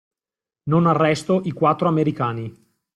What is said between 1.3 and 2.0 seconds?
i quattro